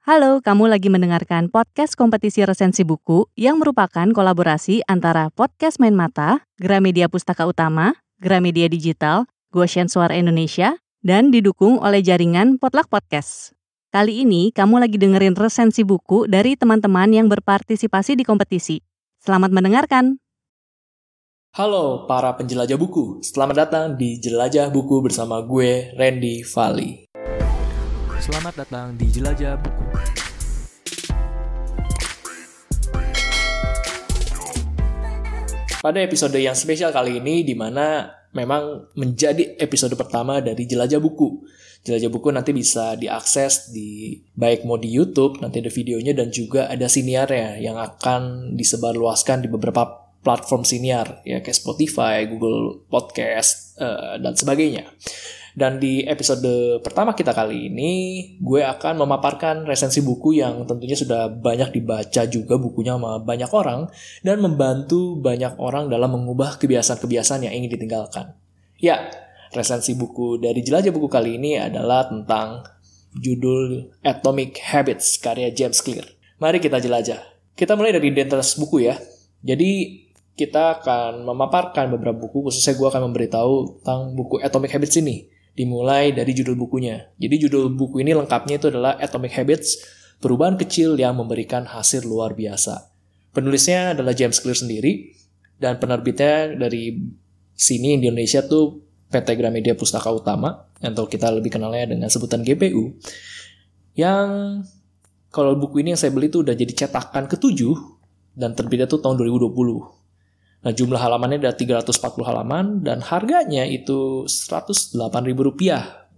[0.00, 6.40] Halo, kamu lagi mendengarkan podcast kompetisi resensi buku yang merupakan kolaborasi antara Podcast Main Mata,
[6.56, 13.52] Gramedia Pustaka Utama, Gramedia Digital, Goshen Suara Indonesia, dan didukung oleh jaringan Potluck Podcast.
[13.92, 18.80] Kali ini kamu lagi dengerin resensi buku dari teman-teman yang berpartisipasi di kompetisi.
[19.20, 20.16] Selamat mendengarkan!
[21.60, 27.04] Halo para penjelajah buku, selamat datang di Jelajah Buku bersama gue, Randy Vali.
[28.16, 29.89] Selamat datang di Jelajah Buku.
[35.80, 38.04] Pada episode yang spesial kali ini, di mana
[38.36, 41.40] memang menjadi episode pertama dari Jelajah Buku.
[41.88, 46.68] Jelajah Buku nanti bisa diakses di baik mau di YouTube, nanti ada videonya dan juga
[46.68, 54.20] ada siniarnya yang akan disebarluaskan di beberapa platform siniar ya kayak Spotify, Google Podcast uh,
[54.20, 54.84] dan sebagainya.
[55.50, 57.92] Dan di episode pertama kita kali ini,
[58.38, 63.90] gue akan memaparkan resensi buku yang tentunya sudah banyak dibaca juga bukunya sama banyak orang,
[64.22, 68.38] dan membantu banyak orang dalam mengubah kebiasaan-kebiasaan yang ingin ditinggalkan.
[68.78, 69.10] Ya,
[69.50, 72.62] resensi buku dari Jelajah Buku kali ini adalah tentang
[73.18, 76.06] judul Atomic Habits karya James Clear.
[76.38, 77.20] Mari kita jelajah.
[77.58, 78.96] Kita mulai dari identitas buku ya.
[79.42, 80.00] Jadi
[80.38, 86.14] kita akan memaparkan beberapa buku, khususnya gue akan memberitahu tentang buku Atomic Habits ini dimulai
[86.14, 87.10] dari judul bukunya.
[87.18, 89.82] Jadi judul buku ini lengkapnya itu adalah Atomic Habits,
[90.22, 92.90] perubahan kecil yang memberikan hasil luar biasa.
[93.30, 95.14] Penulisnya adalah James Clear sendiri,
[95.60, 96.98] dan penerbitnya dari
[97.52, 98.80] sini di Indonesia tuh
[99.12, 102.96] PT Gramedia Pustaka Utama, atau kita lebih kenalnya dengan sebutan GPU,
[103.94, 104.60] yang
[105.30, 107.74] kalau buku ini yang saya beli tuh udah jadi cetakan ketujuh,
[108.34, 109.99] dan terbitnya tuh tahun 2020.
[110.60, 115.40] Nah, jumlah halamannya ada 340 halaman dan harganya itu Rp108.000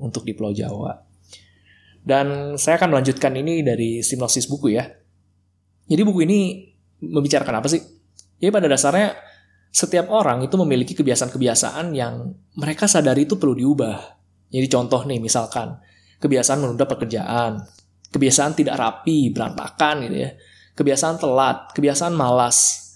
[0.03, 0.99] untuk di Pulau Jawa.
[2.03, 4.83] Dan saya akan melanjutkan ini dari sinopsis buku ya.
[5.87, 6.67] Jadi buku ini
[6.99, 7.79] membicarakan apa sih?
[8.43, 9.15] Ya pada dasarnya
[9.71, 14.19] setiap orang itu memiliki kebiasaan-kebiasaan yang mereka sadari itu perlu diubah.
[14.51, 15.79] Jadi contoh nih misalkan
[16.19, 17.63] kebiasaan menunda pekerjaan,
[18.11, 20.31] kebiasaan tidak rapi, berantakan gitu ya,
[20.75, 22.92] kebiasaan telat, kebiasaan malas,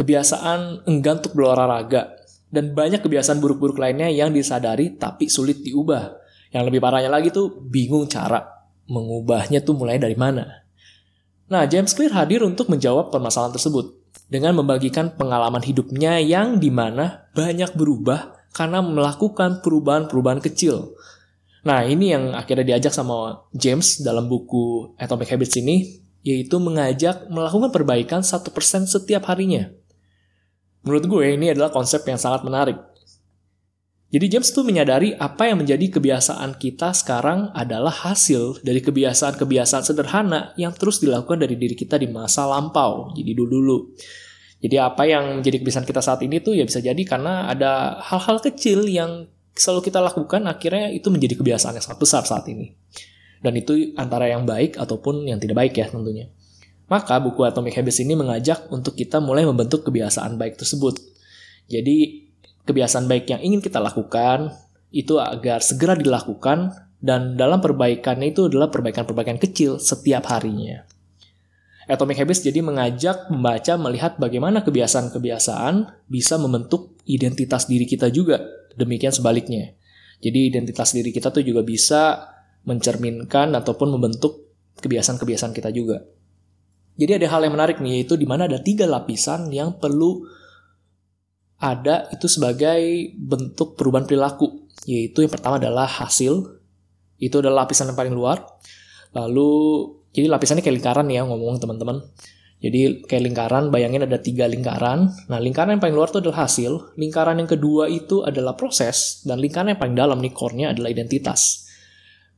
[0.00, 2.16] kebiasaan enggan untuk berolahraga,
[2.48, 6.16] dan banyak kebiasaan buruk-buruk lainnya yang disadari tapi sulit diubah.
[6.50, 8.42] Yang lebih parahnya lagi tuh bingung cara
[8.90, 10.66] mengubahnya tuh mulai dari mana.
[11.46, 13.94] Nah, James Clear hadir untuk menjawab permasalahan tersebut
[14.26, 20.94] dengan membagikan pengalaman hidupnya yang di mana banyak berubah karena melakukan perubahan-perubahan kecil.
[21.62, 27.70] Nah, ini yang akhirnya diajak sama James dalam buku Atomic Habits ini, yaitu mengajak melakukan
[27.70, 29.70] perbaikan 1% setiap harinya.
[30.84, 32.78] Menurut gue ini adalah konsep yang sangat menarik.
[34.10, 40.50] Jadi James tuh menyadari apa yang menjadi kebiasaan kita sekarang adalah hasil dari kebiasaan-kebiasaan sederhana
[40.58, 43.94] yang terus dilakukan dari diri kita di masa lampau, jadi dulu-dulu.
[44.60, 48.42] Jadi apa yang menjadi kebiasaan kita saat ini tuh ya bisa jadi karena ada hal-hal
[48.42, 52.74] kecil yang selalu kita lakukan akhirnya itu menjadi kebiasaan yang sangat besar saat ini.
[53.40, 56.28] Dan itu antara yang baik ataupun yang tidak baik ya tentunya.
[56.90, 60.98] Maka buku Atomic Habits ini mengajak untuk kita mulai membentuk kebiasaan baik tersebut.
[61.70, 62.26] Jadi
[62.66, 64.50] kebiasaan baik yang ingin kita lakukan
[64.90, 70.82] itu agar segera dilakukan dan dalam perbaikannya itu adalah perbaikan-perbaikan kecil setiap harinya.
[71.86, 78.42] Atomic Habits jadi mengajak membaca melihat bagaimana kebiasaan-kebiasaan bisa membentuk identitas diri kita juga.
[78.74, 79.74] Demikian sebaliknya.
[80.22, 82.30] Jadi identitas diri kita tuh juga bisa
[82.66, 86.02] mencerminkan ataupun membentuk kebiasaan-kebiasaan kita juga.
[87.00, 90.20] Jadi ada hal yang menarik nih, yaitu di mana ada tiga lapisan yang perlu
[91.56, 94.68] ada itu sebagai bentuk perubahan perilaku.
[94.84, 96.60] Yaitu yang pertama adalah hasil,
[97.16, 98.44] itu adalah lapisan yang paling luar.
[99.16, 99.52] Lalu,
[100.12, 102.04] jadi lapisannya kayak lingkaran ya ngomong teman-teman.
[102.60, 105.08] Jadi kayak lingkaran, bayangin ada tiga lingkaran.
[105.32, 106.72] Nah lingkaran yang paling luar itu adalah hasil.
[107.00, 109.24] Lingkaran yang kedua itu adalah proses.
[109.24, 111.69] Dan lingkaran yang paling dalam nih core-nya adalah identitas.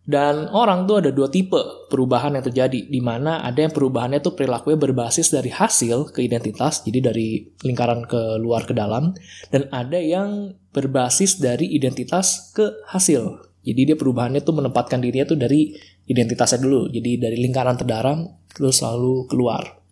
[0.03, 4.35] Dan orang tuh ada dua tipe perubahan yang terjadi, di mana ada yang perubahannya tuh
[4.35, 9.15] perilakunya berbasis dari hasil ke identitas, jadi dari lingkaran ke luar ke dalam,
[9.55, 13.47] dan ada yang berbasis dari identitas ke hasil.
[13.63, 15.71] Jadi dia perubahannya tuh menempatkan dirinya tuh dari
[16.11, 19.87] identitasnya dulu, jadi dari lingkaran terdalam terus lalu keluar.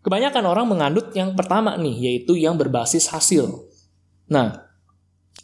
[0.00, 3.68] Kebanyakan orang mengandut yang pertama nih, yaitu yang berbasis hasil.
[4.32, 4.64] Nah,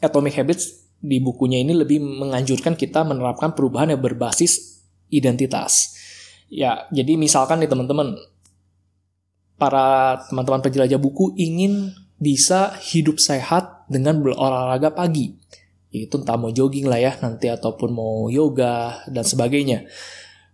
[0.01, 4.83] Atomic Habits di bukunya ini lebih menganjurkan kita menerapkan perubahan yang berbasis
[5.13, 5.95] identitas.
[6.47, 8.17] Ya, jadi misalkan nih teman-teman,
[9.59, 15.37] para teman-teman penjelajah buku ingin bisa hidup sehat dengan berolahraga pagi.
[15.93, 19.89] Itu entah mau jogging lah ya nanti ataupun mau yoga dan sebagainya.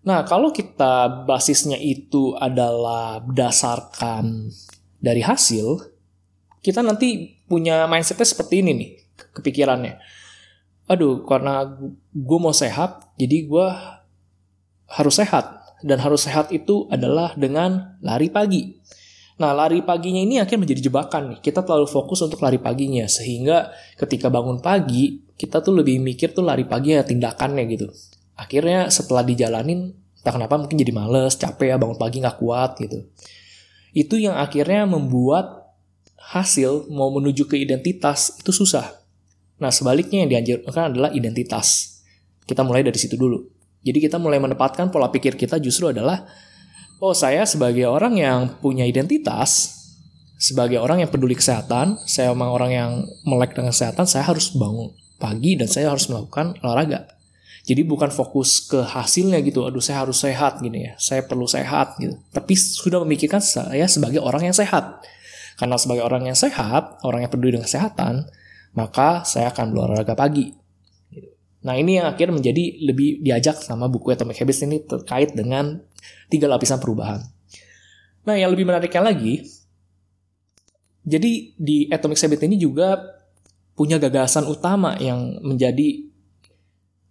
[0.03, 4.51] Nah, kalau kita basisnya itu adalah berdasarkan
[4.99, 5.79] dari hasil,
[6.59, 8.91] kita nanti punya mindsetnya seperti ini nih,
[9.39, 9.95] kepikirannya.
[10.91, 11.67] Aduh, karena
[12.11, 13.67] gue mau sehat, jadi gue
[14.91, 15.63] harus sehat.
[15.83, 18.79] Dan harus sehat itu adalah dengan lari pagi.
[19.43, 21.39] Nah, lari paginya ini akan menjadi jebakan nih.
[21.43, 23.11] Kita terlalu fokus untuk lari paginya.
[23.11, 27.91] Sehingga ketika bangun pagi, kita tuh lebih mikir tuh lari pagi ya tindakannya gitu.
[28.39, 29.91] Akhirnya setelah dijalanin,
[30.23, 33.11] entah kenapa mungkin jadi males, capek ya, bangun pagi nggak kuat gitu.
[33.91, 35.75] Itu yang akhirnya membuat
[36.15, 39.02] hasil mau menuju ke identitas itu susah.
[39.63, 42.03] Nah, sebaliknya yang dianjurkan adalah identitas.
[42.43, 43.47] Kita mulai dari situ dulu.
[43.87, 46.27] Jadi kita mulai menempatkan pola pikir kita justru adalah
[47.03, 49.83] oh saya sebagai orang yang punya identitas,
[50.39, 52.91] sebagai orang yang peduli kesehatan, saya memang orang yang
[53.27, 57.07] melek dengan kesehatan, saya harus bangun pagi dan saya harus melakukan olahraga.
[57.63, 61.95] Jadi bukan fokus ke hasilnya gitu, aduh saya harus sehat gini ya, saya perlu sehat
[62.03, 62.19] gitu.
[62.35, 64.99] Tapi sudah memikirkan saya sebagai orang yang sehat.
[65.55, 68.27] Karena sebagai orang yang sehat, orang yang peduli dengan kesehatan,
[68.73, 70.53] maka saya akan berolahraga pagi.
[71.63, 75.79] Nah ini yang akhirnya menjadi lebih diajak sama buku Atomic Habits ini terkait dengan
[76.27, 77.23] tiga lapisan perubahan.
[78.27, 79.47] Nah yang lebih menariknya lagi,
[81.07, 82.99] jadi di Atomic Habits ini juga
[83.79, 86.13] punya gagasan utama yang menjadi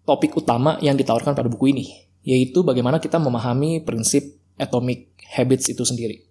[0.04, 1.86] topik utama yang ditawarkan pada buku ini,
[2.25, 6.28] yaitu bagaimana kita memahami prinsip atomic habits itu sendiri.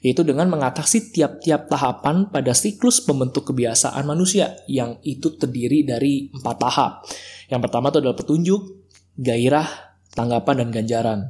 [0.00, 6.56] Yaitu dengan mengatasi tiap-tiap tahapan pada siklus pembentuk kebiasaan manusia yang itu terdiri dari empat
[6.56, 6.92] tahap.
[7.52, 8.62] Yang pertama itu adalah petunjuk,
[9.20, 9.68] gairah,
[10.16, 11.20] tanggapan, dan ganjaran.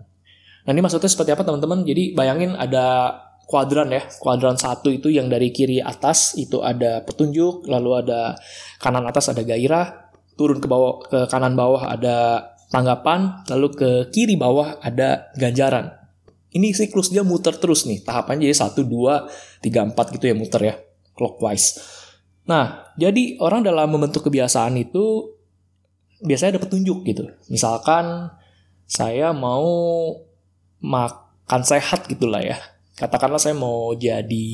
[0.64, 1.82] Nah ini maksudnya seperti apa teman-teman?
[1.82, 3.18] Jadi bayangin ada
[3.50, 4.06] kuadran ya.
[4.22, 8.38] Kuadran satu itu yang dari kiri atas itu ada petunjuk, lalu ada
[8.78, 14.38] kanan atas ada gairah, turun ke bawah ke kanan bawah ada tanggapan, lalu ke kiri
[14.38, 15.99] bawah ada ganjaran.
[16.50, 20.60] Ini siklus dia muter terus nih, tahapannya jadi 1, 2, 3, 4 gitu ya muter
[20.66, 20.74] ya,
[21.14, 21.78] clockwise.
[22.50, 25.30] Nah, jadi orang dalam membentuk kebiasaan itu
[26.26, 27.30] biasanya ada petunjuk gitu.
[27.46, 28.34] Misalkan
[28.90, 29.70] saya mau
[30.82, 32.58] makan sehat gitulah ya.
[32.98, 34.50] Katakanlah saya mau jadi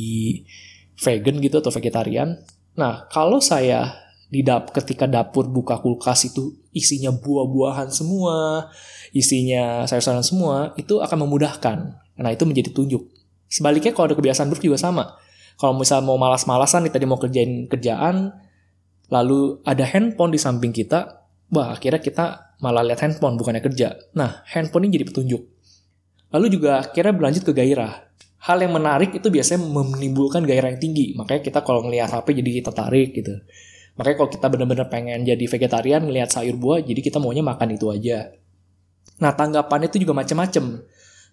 [1.01, 2.37] vegan gitu atau vegetarian.
[2.77, 8.69] Nah, kalau saya di dap ketika dapur buka kulkas itu isinya buah-buahan semua,
[9.15, 11.79] isinya sayur-sayuran semua, itu akan memudahkan.
[12.19, 13.07] Nah, itu menjadi tunjuk.
[13.47, 15.15] Sebaliknya kalau ada kebiasaan buruk juga sama.
[15.57, 18.35] Kalau misal mau malas-malasan nih tadi mau kerjain kerjaan,
[19.09, 21.23] lalu ada handphone di samping kita,
[21.55, 22.25] wah akhirnya kita
[22.61, 23.95] malah lihat handphone bukannya kerja.
[24.19, 25.43] Nah, handphone ini jadi petunjuk.
[26.35, 28.11] Lalu juga akhirnya berlanjut ke gairah.
[28.43, 31.15] Hal yang menarik itu biasanya menimbulkan gairah yang tinggi.
[31.17, 33.33] Makanya kita kalau ngelihat HP jadi tertarik gitu.
[33.97, 37.89] Makanya kalau kita benar-benar pengen jadi vegetarian, ngelihat sayur buah, jadi kita maunya makan itu
[37.89, 38.33] aja.
[39.21, 40.85] Nah, tanggapannya itu juga macam-macam.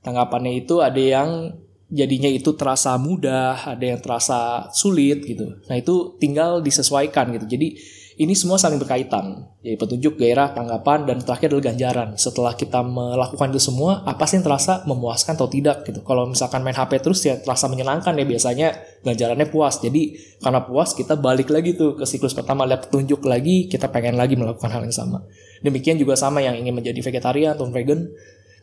[0.04, 1.52] Tanggapannya itu ada yang
[1.92, 5.60] jadinya itu terasa mudah, ada yang terasa sulit gitu.
[5.68, 7.46] Nah, itu tinggal disesuaikan gitu.
[7.52, 7.76] Jadi
[8.14, 9.50] ini semua saling berkaitan.
[9.66, 12.10] Jadi petunjuk, gairah, tanggapan, dan terakhir adalah ganjaran.
[12.14, 16.06] Setelah kita melakukan itu semua, apa sih yang terasa memuaskan atau tidak gitu.
[16.06, 18.68] Kalau misalkan main HP terus ya terasa menyenangkan ya biasanya
[19.02, 19.82] ganjarannya puas.
[19.82, 24.14] Jadi karena puas kita balik lagi tuh ke siklus pertama, lihat petunjuk lagi, kita pengen
[24.14, 25.26] lagi melakukan hal yang sama.
[25.66, 28.14] Demikian juga sama yang ingin menjadi vegetarian atau vegan.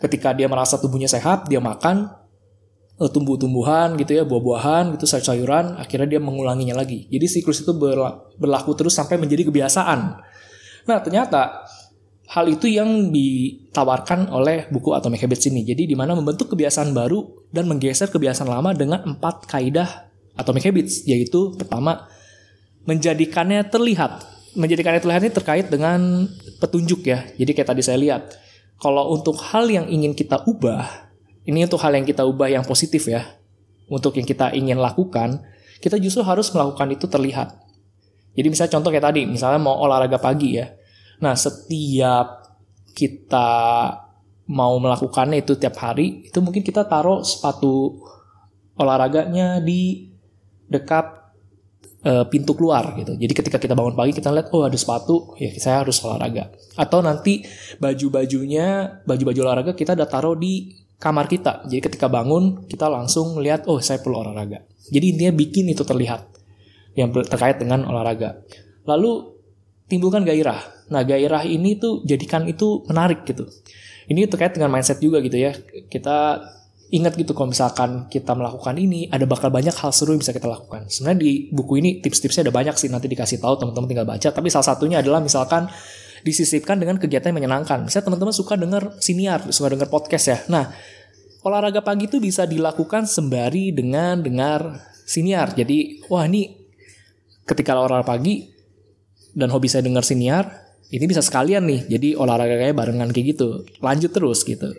[0.00, 2.08] Ketika dia merasa tubuhnya sehat, dia makan,
[3.08, 7.08] tumbuh-tumbuhan gitu ya, buah-buahan gitu, sayur-sayuran, akhirnya dia mengulanginya lagi.
[7.08, 7.72] Jadi siklus itu
[8.36, 10.20] berlaku terus sampai menjadi kebiasaan.
[10.84, 11.64] Nah, ternyata
[12.30, 15.64] hal itu yang ditawarkan oleh buku Atomic Habits ini.
[15.64, 21.08] Jadi di mana membentuk kebiasaan baru dan menggeser kebiasaan lama dengan empat kaidah Atomic Habits,
[21.08, 22.06] yaitu pertama
[22.84, 24.28] menjadikannya terlihat.
[24.54, 26.26] Menjadikannya terlihat ini terkait dengan
[26.60, 27.24] petunjuk ya.
[27.34, 28.34] Jadi kayak tadi saya lihat,
[28.78, 31.09] kalau untuk hal yang ingin kita ubah,
[31.50, 33.26] ini untuk hal yang kita ubah yang positif ya.
[33.90, 35.42] Untuk yang kita ingin lakukan,
[35.82, 37.58] kita justru harus melakukan itu terlihat.
[38.38, 40.70] Jadi misalnya contoh kayak tadi, misalnya mau olahraga pagi ya.
[41.18, 42.46] Nah, setiap
[42.94, 43.50] kita
[44.50, 47.98] mau melakukannya itu tiap hari, itu mungkin kita taruh sepatu
[48.78, 50.06] olahraganya di
[50.70, 51.34] dekat
[52.06, 53.18] uh, pintu keluar gitu.
[53.18, 56.54] Jadi ketika kita bangun pagi kita lihat oh ada sepatu, ya saya harus olahraga.
[56.78, 57.42] Atau nanti
[57.82, 61.64] baju-bajunya, baju-baju olahraga kita udah taruh di kamar kita.
[61.64, 64.62] Jadi ketika bangun, kita langsung lihat, oh saya perlu olahraga.
[64.92, 66.28] Jadi intinya bikin itu terlihat
[66.94, 68.44] yang terkait dengan olahraga.
[68.84, 69.40] Lalu
[69.88, 70.60] timbulkan gairah.
[70.92, 73.48] Nah gairah ini tuh jadikan itu menarik gitu.
[74.10, 75.56] Ini terkait dengan mindset juga gitu ya.
[75.88, 76.42] Kita
[76.90, 80.50] ingat gitu kalau misalkan kita melakukan ini ada bakal banyak hal seru yang bisa kita
[80.50, 80.90] lakukan.
[80.90, 84.28] Sebenarnya di buku ini tips-tipsnya ada banyak sih nanti dikasih tahu teman-teman tinggal baca.
[84.34, 85.70] Tapi salah satunya adalah misalkan
[86.22, 87.88] disisipkan dengan kegiatan yang menyenangkan.
[87.88, 90.38] Misalnya teman-teman suka dengar siniar, suka dengar podcast ya.
[90.52, 90.68] Nah,
[91.44, 95.56] olahraga pagi itu bisa dilakukan sembari dengan dengar siniar.
[95.56, 96.48] Jadi, wah ini
[97.44, 98.48] ketika olahraga pagi
[99.32, 100.44] dan hobi saya dengar siniar,
[100.90, 101.80] ini bisa sekalian nih.
[101.86, 103.64] Jadi olahraga kayak barengan kayak gitu.
[103.80, 104.70] Lanjut terus gitu.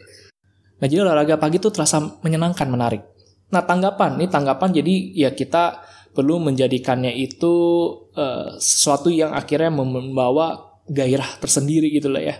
[0.81, 3.03] Nah, jadi olahraga pagi itu terasa menyenangkan, menarik.
[3.51, 4.95] Nah, tanggapan, ini tanggapan jadi
[5.27, 7.53] ya kita perlu menjadikannya itu
[8.15, 12.35] uh, sesuatu yang akhirnya membawa gairah tersendiri gitu lah ya.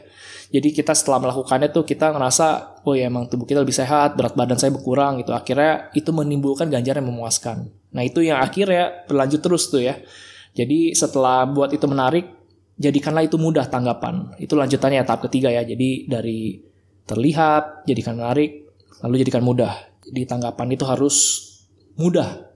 [0.51, 4.35] Jadi kita setelah melakukannya tuh kita ngerasa oh ya emang tubuh kita lebih sehat, berat
[4.35, 5.31] badan saya berkurang gitu.
[5.31, 7.71] Akhirnya itu menimbulkan ganjaran yang memuaskan.
[7.95, 9.95] Nah itu yang akhirnya berlanjut terus tuh ya.
[10.51, 12.27] Jadi setelah buat itu menarik,
[12.75, 14.35] jadikanlah itu mudah tanggapan.
[14.35, 15.63] Itu lanjutannya tahap ketiga ya.
[15.63, 16.59] Jadi dari
[17.07, 18.67] terlihat, jadikan menarik,
[18.99, 19.71] lalu jadikan mudah.
[20.03, 21.15] Jadi tanggapan itu harus
[21.95, 22.51] mudah.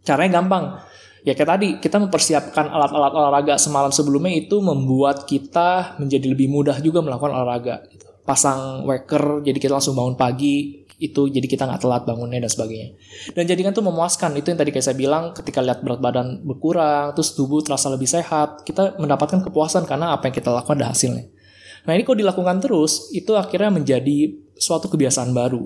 [0.00, 0.80] Caranya gampang
[1.24, 6.80] ya kayak tadi kita mempersiapkan alat-alat olahraga semalam sebelumnya itu membuat kita menjadi lebih mudah
[6.80, 8.08] juga melakukan olahraga gitu.
[8.24, 12.92] pasang waker jadi kita langsung bangun pagi itu jadi kita nggak telat bangunnya dan sebagainya.
[13.32, 17.16] Dan jadikan tuh memuaskan itu yang tadi kayak saya bilang ketika lihat berat badan berkurang
[17.16, 21.24] terus tubuh terasa lebih sehat kita mendapatkan kepuasan karena apa yang kita lakukan ada hasilnya.
[21.88, 25.64] Nah ini kalau dilakukan terus itu akhirnya menjadi suatu kebiasaan baru.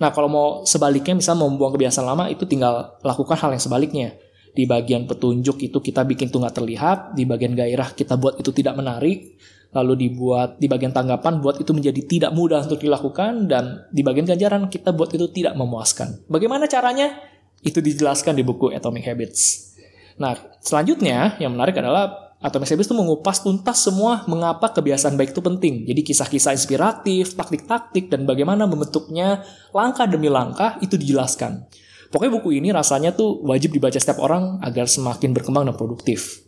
[0.00, 4.16] Nah kalau mau sebaliknya misalnya mau membuang kebiasaan lama itu tinggal lakukan hal yang sebaliknya
[4.54, 8.54] di bagian petunjuk itu kita bikin itu nggak terlihat, di bagian gairah kita buat itu
[8.54, 9.34] tidak menarik,
[9.74, 14.30] lalu dibuat di bagian tanggapan buat itu menjadi tidak mudah untuk dilakukan, dan di bagian
[14.30, 16.22] ganjaran kita buat itu tidak memuaskan.
[16.30, 17.18] Bagaimana caranya?
[17.66, 19.74] Itu dijelaskan di buku Atomic Habits.
[20.14, 25.42] Nah, selanjutnya yang menarik adalah Atomic Habits itu mengupas tuntas semua mengapa kebiasaan baik itu
[25.42, 25.88] penting.
[25.88, 29.42] Jadi kisah-kisah inspiratif, taktik-taktik, dan bagaimana membentuknya
[29.72, 31.66] langkah demi langkah itu dijelaskan.
[32.14, 36.46] Pokoknya buku ini rasanya tuh wajib dibaca setiap orang agar semakin berkembang dan produktif.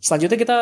[0.00, 0.58] Selanjutnya kita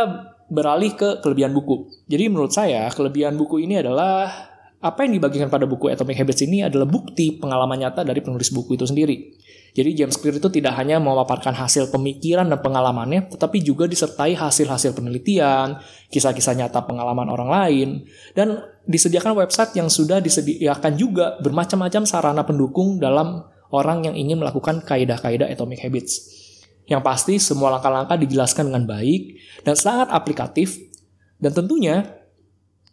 [0.51, 1.87] beralih ke kelebihan buku.
[2.11, 4.51] Jadi menurut saya kelebihan buku ini adalah
[4.83, 8.75] apa yang dibagikan pada buku Atomic Habits ini adalah bukti pengalaman nyata dari penulis buku
[8.75, 9.31] itu sendiri.
[9.79, 14.91] Jadi James Clear itu tidak hanya memaparkan hasil pemikiran dan pengalamannya, tetapi juga disertai hasil-hasil
[14.95, 15.79] penelitian,
[16.11, 17.89] kisah-kisah nyata pengalaman orang lain,
[18.35, 18.59] dan
[18.91, 25.51] disediakan website yang sudah disediakan juga bermacam-macam sarana pendukung dalam orang yang ingin melakukan kaidah-kaidah
[25.51, 26.31] atomic habits.
[26.87, 30.79] Yang pasti semua langkah-langkah dijelaskan dengan baik dan sangat aplikatif
[31.43, 32.07] dan tentunya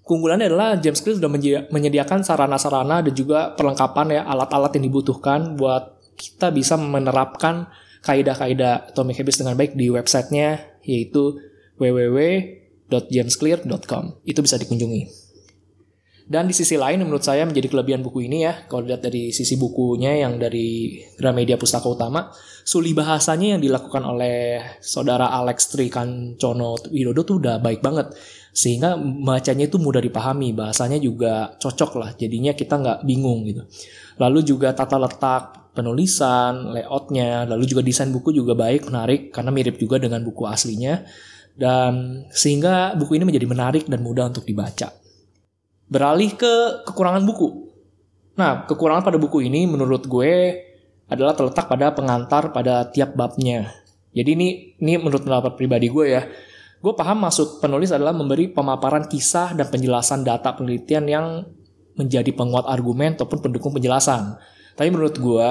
[0.07, 1.29] keunggulannya adalah James Clear sudah
[1.69, 7.67] menyediakan sarana-sarana dan juga perlengkapan ya alat-alat yang dibutuhkan buat kita bisa menerapkan
[8.01, 11.37] kaidah-kaidah atomic habits dengan baik di websitenya yaitu
[11.77, 14.25] www.jamesclear.com.
[14.25, 15.20] Itu bisa dikunjungi.
[16.31, 19.59] Dan di sisi lain menurut saya menjadi kelebihan buku ini ya, kalau lihat dari sisi
[19.59, 22.31] bukunya yang dari Gramedia Pustaka Utama,
[22.63, 28.15] suli bahasanya yang dilakukan oleh saudara Alex Trikancono Widodo tuh udah baik banget.
[28.55, 28.95] Sehingga
[29.27, 33.67] bacanya itu mudah dipahami, bahasanya juga cocok lah, jadinya kita nggak bingung gitu.
[34.15, 39.75] Lalu juga tata letak penulisan, layoutnya, lalu juga desain buku juga baik, menarik, karena mirip
[39.75, 41.03] juga dengan buku aslinya.
[41.51, 45.00] Dan sehingga buku ini menjadi menarik dan mudah untuk dibaca.
[45.91, 47.67] Beralih ke kekurangan buku.
[48.39, 50.55] Nah, kekurangan pada buku ini menurut gue
[51.11, 53.75] adalah terletak pada pengantar pada tiap babnya.
[54.15, 54.47] Jadi ini
[54.79, 56.23] ini menurut pendapat pribadi gue ya.
[56.79, 61.25] Gue paham maksud penulis adalah memberi pemaparan kisah dan penjelasan data penelitian yang
[61.99, 64.39] menjadi penguat argumen ataupun pendukung penjelasan.
[64.79, 65.49] Tapi menurut gue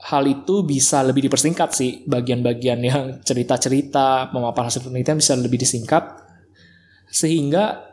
[0.00, 6.04] hal itu bisa lebih dipersingkat sih bagian-bagian yang cerita-cerita pemaparan hasil penelitian bisa lebih disingkat
[7.10, 7.89] sehingga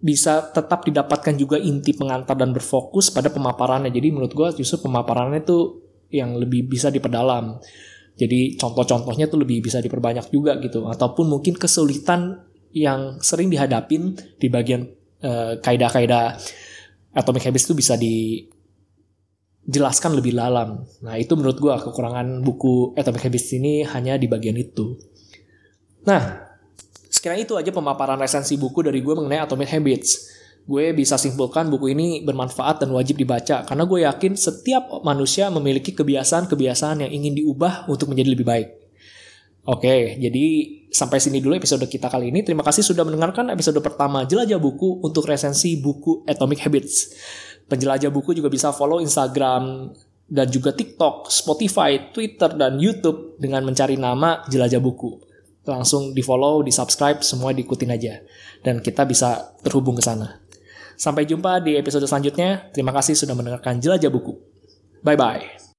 [0.00, 3.92] bisa tetap didapatkan juga inti pengantar dan berfokus pada pemaparannya.
[3.92, 7.60] Jadi menurut gue justru pemaparannya itu yang lebih bisa diperdalam.
[8.16, 10.88] Jadi contoh-contohnya tuh lebih bisa diperbanyak juga gitu.
[10.88, 14.88] Ataupun mungkin kesulitan yang sering dihadapin di bagian
[15.20, 16.40] uh, kaidah-kaidah
[17.12, 20.80] atomic habits itu bisa dijelaskan lebih dalam.
[21.04, 24.96] Nah itu menurut gue kekurangan buku atomic habits ini hanya di bagian itu.
[26.08, 26.49] Nah
[27.20, 30.32] Sekiranya itu aja pemaparan resensi buku dari gue mengenai Atomic Habits.
[30.64, 35.92] Gue bisa simpulkan buku ini bermanfaat dan wajib dibaca karena gue yakin setiap manusia memiliki
[35.92, 38.68] kebiasaan-kebiasaan yang ingin diubah untuk menjadi lebih baik.
[39.68, 40.44] Oke, jadi
[40.88, 42.40] sampai sini dulu episode kita kali ini.
[42.40, 47.12] Terima kasih sudah mendengarkan episode pertama Jelajah Buku untuk resensi buku Atomic Habits.
[47.68, 49.92] Penjelajah buku juga bisa follow Instagram
[50.24, 55.29] dan juga TikTok, Spotify, Twitter, dan YouTube dengan mencari nama Jelajah Buku
[55.64, 58.20] langsung di follow, di subscribe, semua diikutin aja.
[58.60, 60.40] Dan kita bisa terhubung ke sana.
[61.00, 62.68] Sampai jumpa di episode selanjutnya.
[62.76, 64.36] Terima kasih sudah mendengarkan Jelajah Buku.
[65.00, 65.69] Bye-bye.